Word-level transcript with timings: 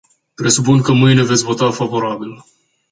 Presupun 0.35 0.81
că 0.81 0.91
mâine 0.91 1.23
veți 1.23 1.43
vota 1.43 1.71
favorabil. 1.71 2.43